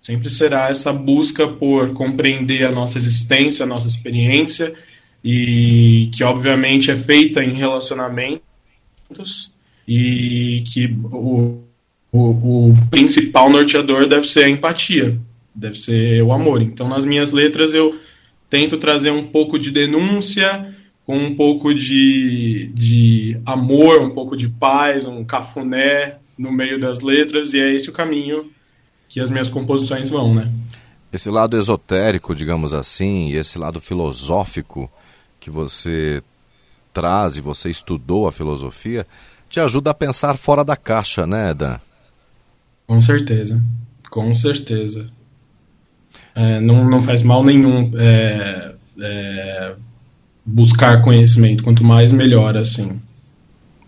Sempre 0.01 0.31
será 0.31 0.71
essa 0.71 0.93
busca 0.93 1.47
por 1.47 1.93
compreender 1.93 2.65
a 2.65 2.73
nossa 2.73 2.97
existência, 2.97 3.65
a 3.65 3.69
nossa 3.69 3.87
experiência 3.87 4.75
e 5.23 6.11
que 6.15 6.25
obviamente 6.25 6.91
é 6.91 6.97
feita 6.97 7.45
em 7.45 7.53
relacionamentos 7.53 8.41
e 9.87 10.65
que 10.67 10.87
o, 11.13 11.63
o, 12.11 12.71
o, 12.71 12.75
principal 12.91 13.51
norteador 13.51 14.07
deve 14.07 14.27
ser 14.27 14.45
a 14.45 14.49
empatia, 14.49 15.19
deve 15.55 15.79
ser 15.79 16.23
o 16.23 16.33
amor. 16.33 16.63
Então, 16.63 16.89
nas 16.89 17.05
minhas 17.05 17.33
letras, 17.33 17.75
eu 17.75 17.99
tento 18.49 18.79
trazer 18.79 19.11
um 19.11 19.27
pouco 19.27 19.59
de 19.59 19.71
denúncia, 19.71 20.75
com 21.05 21.19
um 21.19 21.35
pouco 21.35 21.75
de, 21.75 22.71
de 22.75 23.39
amor, 23.45 24.01
um 24.01 24.11
pouco 24.11 24.37
de 24.37 24.49
paz, 24.49 25.07
um 25.07 25.25
cafuné 25.25 26.17
no 26.41 26.51
meio 26.51 26.81
das 26.81 27.01
letras, 27.01 27.53
e 27.53 27.61
é 27.61 27.75
esse 27.75 27.91
o 27.91 27.93
caminho 27.93 28.51
que 29.11 29.21
as 29.21 29.29
minhas 29.29 29.51
composições 29.51 30.09
vão, 30.09 30.35
né? 30.35 30.51
Esse 31.13 31.29
lado 31.29 31.55
esotérico, 31.59 32.35
digamos 32.35 32.73
assim, 32.73 33.29
e 33.29 33.37
esse 33.37 33.59
lado 33.59 33.79
filosófico 33.79 34.91
que 35.39 35.51
você 35.51 36.23
traz 36.95 37.37
e 37.37 37.43
você 37.43 37.69
estudou 37.69 38.27
a 38.27 38.33
filosofia, 38.33 39.07
te 39.51 39.61
ajuda 39.61 39.91
a 39.91 39.95
pensar 39.95 40.39
fora 40.39 40.65
da 40.65 40.77
caixa, 40.77 41.27
né, 41.27 41.53
Dan? 41.53 41.79
Com 42.87 43.03
certeza, 43.03 43.63
com 44.09 44.35
certeza. 44.35 45.09
É, 46.35 46.59
não, 46.59 46.89
não 46.89 47.03
faz 47.03 47.23
mal 47.23 47.45
nenhum 47.45 47.93
é, 47.99 48.73
é, 48.99 49.75
buscar 50.47 51.03
conhecimento, 51.03 51.63
quanto 51.63 51.85
mais 51.85 52.13
melhor, 52.13 52.57
assim. 52.57 52.99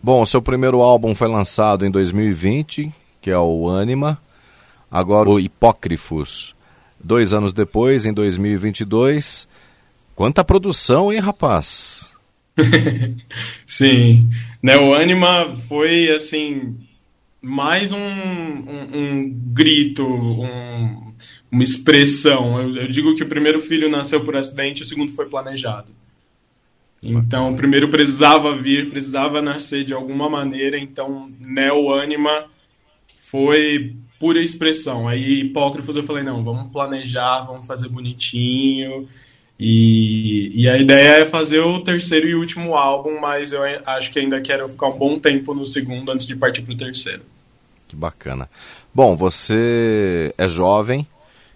Bom, 0.03 0.27
seu 0.27 0.43
primeiro 0.43 0.83
álbum 0.83 1.15
foi 1.15 1.29
lançado 1.29 1.87
em 1.87 1.91
2020, 1.91 2.93
que 3.21 3.31
é 3.31 3.39
o 3.39 3.69
Anima, 3.69 4.21
agora 4.91 5.31
o 5.31 5.39
Hipócrifos. 5.39 6.57
Dois 6.99 7.33
anos 7.33 7.53
depois, 7.53 8.07
em 8.07 8.13
2022, 8.13 9.49
Quanta 10.15 10.45
produção, 10.45 11.13
hein, 11.13 11.19
rapaz? 11.21 12.13
Sim. 13.67 14.31
Né, 14.63 14.77
o 14.77 14.95
Anima 14.95 15.57
foi, 15.69 16.11
assim, 16.11 16.77
mais 17.41 17.91
um, 17.93 17.99
um, 17.99 18.89
um 18.95 19.31
grito, 19.53 20.07
um, 20.07 21.13
uma 21.51 21.63
expressão. 21.63 22.61
Eu, 22.61 22.83
eu, 22.83 22.89
digo 22.89 23.15
que 23.15 23.23
o 23.23 23.29
primeiro 23.29 23.59
filho 23.59 23.89
nasceu 23.89 24.23
por 24.23 24.37
acidente 24.37 24.83
o 24.83 24.85
segundo 24.85 25.11
foi 25.13 25.27
planejado. 25.27 25.89
Então, 27.03 27.53
o 27.53 27.57
primeiro 27.57 27.89
precisava 27.89 28.57
vir, 28.57 28.89
precisava 28.89 29.43
nascer 29.43 29.83
de 29.83 29.93
alguma 29.93 30.31
maneira. 30.31 30.79
Então, 30.79 31.31
Neo 31.41 31.93
Anima 31.93 32.47
foi 33.29 33.97
pura 34.21 34.41
expressão. 34.41 35.09
Aí, 35.09 35.41
hipócrifos, 35.41 35.97
eu 35.97 36.05
falei: 36.05 36.23
não, 36.23 36.45
vamos 36.45 36.71
planejar, 36.71 37.41
vamos 37.41 37.67
fazer 37.67 37.89
bonitinho. 37.89 39.09
E, 39.59 40.63
e 40.63 40.69
a 40.69 40.77
ideia 40.77 41.23
é 41.23 41.27
fazer 41.27 41.61
o 41.61 41.81
terceiro 41.81 42.29
e 42.29 42.35
último 42.35 42.75
álbum, 42.75 43.21
mas 43.21 43.53
eu 43.53 43.63
acho 43.87 44.11
que 44.11 44.19
ainda 44.19 44.41
quero 44.41 44.69
ficar 44.69 44.89
um 44.89 44.99
bom 44.99 45.19
tempo 45.19 45.55
no 45.55 45.67
segundo 45.67 46.11
antes 46.11 46.27
de 46.27 46.35
partir 46.37 46.63
para 46.63 46.75
o 46.75 46.77
terceiro. 46.77 47.23
Que 47.87 47.95
bacana. 47.95 48.49
Bom, 48.95 49.17
você 49.17 50.35
é 50.37 50.49
jovem, 50.49 51.07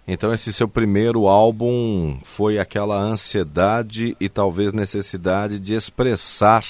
então 0.07 0.33
esse 0.33 0.53
seu 0.53 0.69
primeiro 0.69 1.27
álbum 1.27 2.19
foi 2.23 2.59
aquela 2.59 2.97
ansiedade 2.97 4.17
e 4.21 4.29
talvez 4.29 4.73
necessidade 4.73 5.59
de 5.59 5.75
expressar 5.75 6.65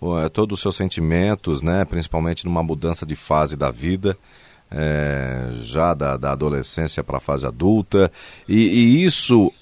uh, 0.00 0.28
todos 0.30 0.58
os 0.58 0.62
seus 0.62 0.76
sentimentos, 0.76 1.62
né? 1.62 1.84
principalmente 1.84 2.44
numa 2.44 2.62
mudança 2.62 3.06
de 3.06 3.16
fase 3.16 3.56
da 3.56 3.70
vida. 3.70 4.16
É, 4.72 5.50
já 5.62 5.94
da, 5.94 6.16
da 6.16 6.30
adolescência 6.30 7.02
para 7.02 7.16
a 7.16 7.20
fase 7.20 7.44
adulta, 7.44 8.08
e, 8.48 8.54
e 8.54 9.04
isso 9.04 9.52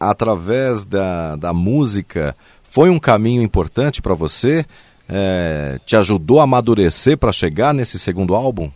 através 0.00 0.86
da, 0.86 1.36
da 1.36 1.52
música 1.52 2.34
foi 2.62 2.90
um 2.90 2.98
caminho 2.98 3.42
importante 3.42 4.02
para 4.02 4.14
você? 4.14 4.64
É, 5.08 5.78
te 5.84 5.96
ajudou 5.96 6.40
a 6.40 6.44
amadurecer 6.44 7.16
para 7.18 7.30
chegar 7.30 7.74
nesse 7.74 7.98
segundo 7.98 8.34
álbum? 8.34 8.70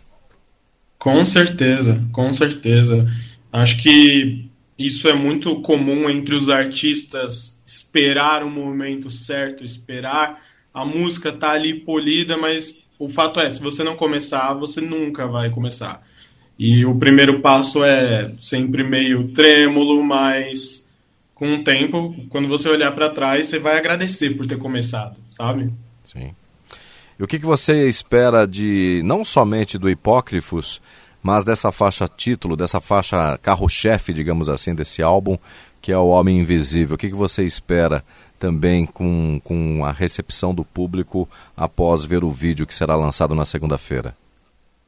Com 0.97 1.25
certeza, 1.25 2.03
com 2.11 2.33
certeza. 2.33 3.07
Acho 3.51 3.81
que 3.81 4.45
isso 4.77 5.07
é 5.07 5.13
muito 5.13 5.61
comum 5.61 6.09
entre 6.09 6.35
os 6.35 6.49
artistas 6.49 7.59
esperar 7.65 8.43
o 8.43 8.49
momento 8.49 9.09
certo, 9.09 9.63
esperar 9.63 10.41
a 10.73 10.85
música 10.85 11.31
tá 11.31 11.51
ali 11.51 11.73
polida, 11.73 12.37
mas 12.37 12.81
o 12.97 13.09
fato 13.09 13.39
é, 13.39 13.49
se 13.49 13.59
você 13.59 13.83
não 13.83 13.95
começar, 13.95 14.53
você 14.53 14.81
nunca 14.81 15.27
vai 15.27 15.49
começar. 15.49 16.05
E 16.57 16.85
o 16.85 16.95
primeiro 16.95 17.41
passo 17.41 17.83
é 17.83 18.33
sempre 18.41 18.83
meio 18.83 19.29
trêmulo, 19.29 20.03
mas 20.03 20.87
com 21.33 21.55
o 21.55 21.63
tempo, 21.63 22.13
quando 22.29 22.47
você 22.47 22.67
olhar 22.67 22.91
para 22.91 23.09
trás, 23.09 23.45
você 23.45 23.57
vai 23.57 23.77
agradecer 23.77 24.31
por 24.35 24.45
ter 24.45 24.57
começado, 24.57 25.17
sabe? 25.29 25.71
Sim. 26.03 26.33
E 27.17 27.23
o 27.23 27.27
que, 27.27 27.39
que 27.39 27.45
você 27.45 27.87
espera 27.87 28.45
de, 28.45 29.01
não 29.05 29.23
somente 29.23 29.77
do 29.77 29.89
Hipócrifos, 29.89 30.81
mas 31.21 31.43
dessa 31.43 31.71
faixa 31.71 32.07
título, 32.07 32.55
dessa 32.55 32.79
faixa 32.79 33.37
carro-chefe, 33.41 34.13
digamos 34.13 34.49
assim, 34.49 34.73
desse 34.73 35.01
álbum, 35.01 35.37
que 35.81 35.91
é 35.91 35.97
o 35.97 36.07
Homem 36.07 36.39
Invisível? 36.39 36.95
O 36.95 36.97
que, 36.97 37.09
que 37.09 37.15
você 37.15 37.45
espera 37.45 38.03
também 38.37 38.85
com, 38.85 39.41
com 39.43 39.83
a 39.83 39.91
recepção 39.91 40.53
do 40.53 40.63
público 40.63 41.27
após 41.55 42.05
ver 42.05 42.23
o 42.23 42.29
vídeo 42.29 42.65
que 42.65 42.73
será 42.73 42.95
lançado 42.95 43.35
na 43.35 43.45
segunda-feira? 43.45 44.15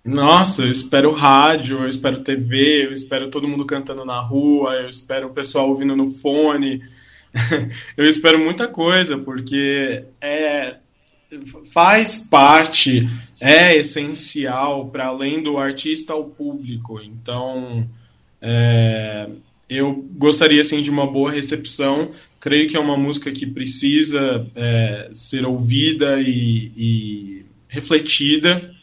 Nossa, 0.04 0.64
eu 0.64 0.72
espero 0.72 1.12
rádio, 1.12 1.80
eu 1.80 1.90
espero 1.90 2.24
TV, 2.24 2.88
eu 2.88 2.92
espero 2.92 3.30
todo 3.30 3.48
mundo 3.48 3.66
cantando 3.66 4.04
na 4.04 4.20
rua, 4.20 4.74
eu 4.74 4.90
espero 4.90 5.28
o 5.28 5.34
pessoal 5.34 5.70
ouvindo 5.70 5.96
no 5.96 6.08
fone. 6.08 6.82
eu 7.96 8.06
espero 8.06 8.40
muita 8.40 8.68
coisa, 8.68 9.18
porque 9.18 10.06
é, 10.20 10.78
faz 11.74 12.18
parte, 12.18 13.08
é 13.40 13.76
essencial 13.76 14.88
para 14.90 15.08
além 15.08 15.42
do 15.42 15.58
artista 15.58 16.14
ao 16.14 16.26
público. 16.26 17.02
Então, 17.02 17.88
é, 18.42 19.30
eu 19.70 19.94
gostaria 20.18 20.62
assim 20.62 20.82
de 20.82 20.90
uma 20.90 21.08
boa 21.08 21.32
recepção. 21.32 22.12
Creio 22.40 22.68
que 22.68 22.78
é 22.78 22.80
uma 22.80 22.98
música 22.98 23.32
que 23.32 23.46
precisa 23.46 24.48
é, 24.56 25.10
ser 25.14 25.46
ouvida 25.46 26.20
e, 26.22 26.72
e 26.76 27.46
refletida. 27.68 28.74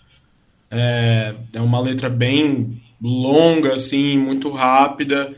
É, 0.71 1.35
é, 1.53 1.61
uma 1.61 1.81
letra 1.81 2.09
bem 2.09 2.81
longa, 3.01 3.75
assim, 3.75 4.19
muito 4.19 4.51
rápida 4.51 5.35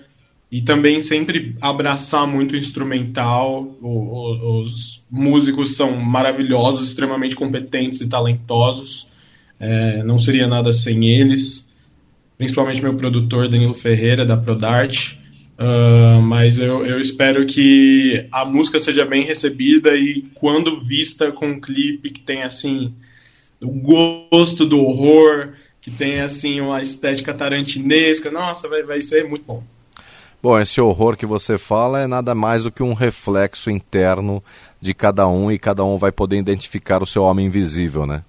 e 0.50 0.60
também 0.60 1.00
sempre 1.00 1.56
abraçar 1.60 2.26
muito 2.26 2.52
o 2.52 2.56
instrumental. 2.56 3.78
O, 3.80 3.88
o, 3.88 4.62
os 4.62 5.04
músicos 5.10 5.76
são 5.76 5.96
maravilhosos, 5.96 6.88
extremamente 6.88 7.36
competentes 7.36 8.00
e 8.00 8.08
talentosos. 8.08 9.08
É, 9.60 10.02
não 10.02 10.18
seria 10.18 10.48
nada 10.48 10.72
sem 10.72 11.08
eles. 11.08 11.68
Principalmente 12.36 12.82
meu 12.82 12.94
produtor 12.94 13.48
Danilo 13.48 13.74
Ferreira 13.74 14.26
da 14.26 14.36
Prodart. 14.36 15.14
Uh, 15.60 16.22
mas 16.22 16.58
eu, 16.58 16.86
eu 16.86 16.98
espero 16.98 17.44
que 17.44 18.26
a 18.32 18.46
música 18.46 18.78
seja 18.78 19.04
bem 19.04 19.22
recebida 19.22 19.94
e 19.94 20.24
quando 20.34 20.80
vista 20.80 21.30
com 21.30 21.48
um 21.48 21.60
clipe 21.60 22.08
que 22.08 22.20
tem 22.20 22.42
assim 22.42 22.94
o 23.60 23.68
gosto 23.68 24.64
do 24.64 24.80
horror, 24.80 25.50
que 25.82 25.90
tem 25.90 26.20
assim 26.20 26.62
uma 26.62 26.80
estética 26.80 27.34
tarantinesca, 27.34 28.30
nossa, 28.30 28.70
vai, 28.70 28.82
vai 28.82 29.02
ser 29.02 29.28
muito 29.28 29.44
bom. 29.44 29.62
Bom, 30.42 30.58
esse 30.58 30.80
horror 30.80 31.16
que 31.16 31.26
você 31.26 31.58
fala 31.58 32.00
é 32.00 32.06
nada 32.06 32.34
mais 32.34 32.62
do 32.62 32.72
que 32.72 32.82
um 32.82 32.94
reflexo 32.94 33.70
interno 33.70 34.42
de 34.80 34.94
cada 34.94 35.28
um 35.28 35.52
e 35.52 35.58
cada 35.58 35.84
um 35.84 35.98
vai 35.98 36.10
poder 36.10 36.38
identificar 36.38 37.02
o 37.02 37.06
seu 37.06 37.24
homem 37.24 37.46
invisível, 37.46 38.06
né? 38.06 38.24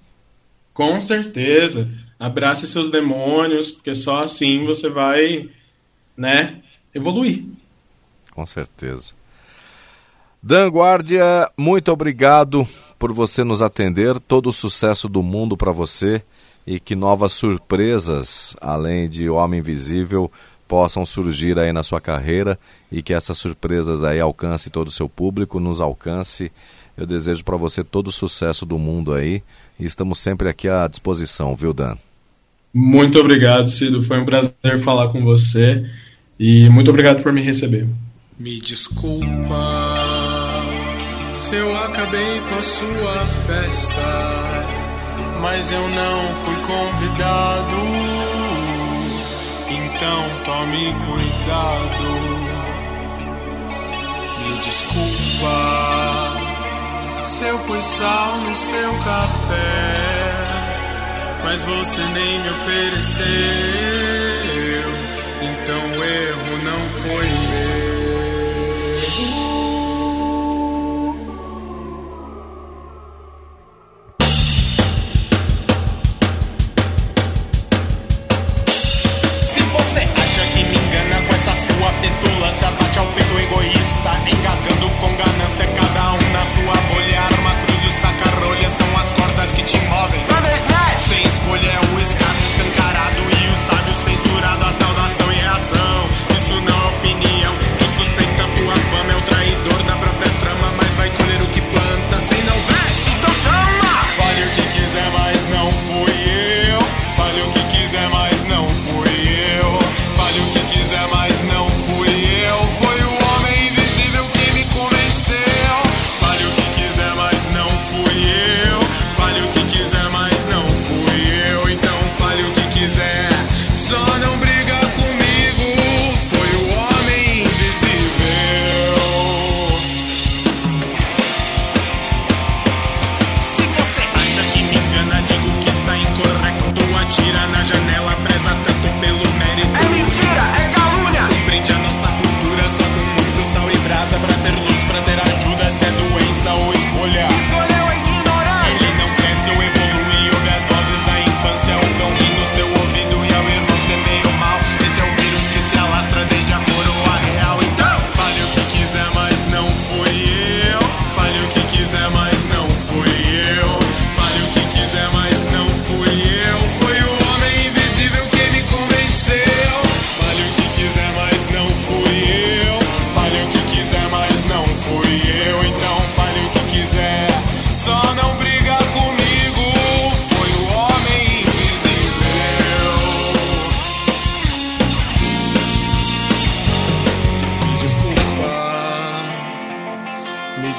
Com 0.74 1.00
certeza. 1.00 1.90
Abrace 2.20 2.68
seus 2.68 2.92
demônios, 2.92 3.72
porque 3.72 3.96
só 3.96 4.24
assim 4.24 4.66
você 4.66 4.90
vai, 4.90 5.50
né, 6.16 6.58
evoluir. 6.94 7.46
Com 8.32 8.46
certeza. 8.46 9.14
Dan 10.44 10.68
Guardia, 10.68 11.50
muito 11.58 11.92
obrigado 11.92 12.68
por 13.00 13.14
você 13.14 13.44
nos 13.44 13.62
atender. 13.62 14.20
Todo 14.20 14.50
o 14.50 14.54
sucesso 14.54 15.08
do 15.08 15.24
mundo 15.24 15.56
para 15.56 15.72
você 15.72 16.24
e 16.66 16.80
que 16.80 16.96
novas 16.96 17.32
surpresas, 17.34 18.56
além 18.60 19.10
de 19.10 19.30
Homem 19.30 19.60
Invisível, 19.60 20.32
possam 20.72 21.06
surgir 21.06 21.60
aí 21.60 21.74
na 21.74 21.84
sua 21.84 22.00
carreira 22.00 22.58
e 22.90 23.02
que 23.02 23.14
essas 23.14 23.38
surpresas 23.38 24.06
aí 24.06 24.22
alcance 24.22 24.70
todo 24.70 24.88
o 24.88 24.92
seu 24.92 25.10
público, 25.10 25.60
nos 25.60 25.82
alcance. 25.82 26.50
Eu 26.98 27.06
desejo 27.06 27.44
para 27.44 27.58
você 27.58 27.84
todo 27.84 28.08
o 28.08 28.12
sucesso 28.12 28.66
do 28.66 28.80
mundo 28.80 29.14
aí 29.14 29.44
e 29.78 29.84
estamos 29.86 30.20
sempre 30.20 30.48
aqui 30.48 30.70
à 30.70 30.88
disposição, 30.88 31.58
viu, 31.58 31.74
Dan? 31.74 31.98
Muito 32.74 33.20
obrigado, 33.20 33.68
Cido. 33.68 34.02
Foi 34.02 34.18
um 34.22 34.24
prazer 34.24 34.80
falar 34.82 35.10
com 35.10 35.22
você 35.26 35.86
e 36.40 36.70
muito 36.70 36.90
obrigado 36.90 37.22
por 37.22 37.34
me 37.34 37.42
receber. 37.42 37.86
Me 38.40 38.62
desculpa 38.62 39.28
se 41.34 41.56
eu 41.56 41.76
acabei 41.80 42.40
com 42.48 42.56
a 42.56 42.64
sua 42.64 43.26
festa, 43.46 44.02
mas 45.42 45.70
eu 45.70 45.90
não 45.90 46.34
fui 46.34 46.56
convidado. 46.56 48.21
Então 49.74 50.30
tome 50.44 50.94
cuidado. 51.06 52.10
Me 54.40 54.58
desculpa 54.60 55.56
se 57.24 57.46
eu 57.46 57.58
pus 57.60 57.86
sal 57.86 58.38
no 58.38 58.54
seu 58.54 58.92
café, 59.04 60.44
mas 61.44 61.64
você 61.64 62.02
nem 62.02 62.40
me 62.40 62.50
ofereceu. 62.50 63.26
Então 65.42 66.00
o 66.00 66.04
erro 66.04 66.58
não 66.64 66.90
foi 66.90 67.28
meu. 67.28 67.51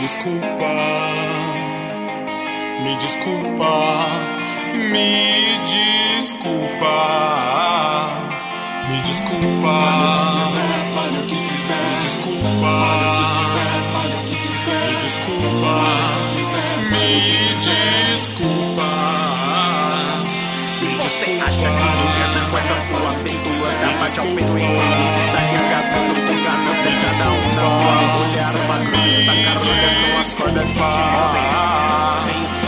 Desculpa, 0.03 0.73
me 2.83 2.97
desculpa, 2.97 4.09
me 4.91 5.61
desculpa, 5.63 6.97
me 8.89 9.01
desculpa, 9.03 9.77
fale 10.93 11.19
o 11.19 11.23
que 11.23 11.37
quiser, 11.37 11.83
me 11.87 11.97
desculpa, 12.03 12.73
fale 13.93 14.15
o 14.17 14.27
que 14.27 14.37
quiser, 14.43 14.83
me 14.89 14.95
desculpa, 15.05 15.77
me 16.91 17.07
desculpa, 17.31 18.91
me 20.81 20.99
desculpa. 20.99 21.53
Com 22.51 22.59
essa 22.59 22.77
sua 22.89 23.13
pintura, 23.23 23.73
bate 24.01 24.19
ao 24.19 24.27
peito 24.27 24.59
em 24.59 24.63
mim 24.63 25.09
Tá 25.33 25.41
engasgando. 25.43 25.93
com 25.93 26.01
gás, 26.01 26.02
Um 27.29 27.55
na 27.55 27.63
sua 27.63 28.23
olhar 28.23 28.53
Uma 28.55 28.79
carolha 29.45 29.91
com 30.13 30.21
as 30.21 30.35
cordas 30.35 30.67
de 30.67 30.81
homem 30.81 31.53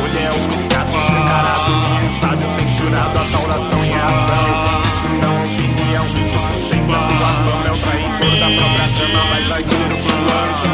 Mulher 0.01 0.25
é 0.25 0.33
um 0.33 0.37
escancarado 0.37 0.95
Um 2.05 2.11
sábio 2.21 2.49
censurado, 2.59 3.21
a 3.21 3.27
sauração 3.27 3.85
em 3.85 3.95
ação. 3.95 4.83
Isso 4.93 5.09
não 5.23 5.47
opinião 5.47 6.05
Sempre 6.05 6.95
a 6.95 6.99
tua 6.99 7.29
é 7.67 7.73
o 7.73 7.79
traidor 7.79 8.35
da 8.41 8.49
própria 8.57 8.87
cama 8.89 9.25
Mas 9.35 9.45
vai 9.49 9.63
Fale 9.63 9.93
o 9.93 10.74